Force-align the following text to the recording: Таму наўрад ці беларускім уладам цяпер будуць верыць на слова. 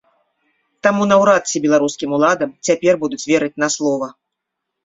Таму 0.85 1.01
наўрад 1.11 1.43
ці 1.51 1.61
беларускім 1.65 2.17
уладам 2.19 2.57
цяпер 2.71 2.93
будуць 3.05 3.23
верыць 3.33 3.55
на 3.67 3.71
слова. 3.75 4.07